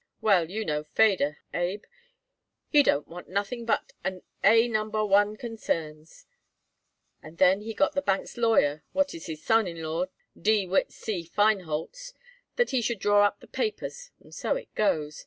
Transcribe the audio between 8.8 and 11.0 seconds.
what is his son in law, De Witt